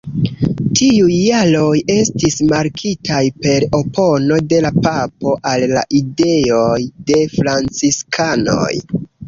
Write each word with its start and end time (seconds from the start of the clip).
Tiuj 0.77 1.09
jaroj 1.17 1.75
estis 1.95 2.37
markitaj 2.53 3.21
per 3.45 3.67
opono 3.81 4.41
de 4.55 4.63
la 4.69 4.73
papo 4.89 5.37
al 5.53 5.69
la 5.77 5.87
ideoj 6.03 6.81
de 7.13 7.23
franciskanoj. 7.39 8.71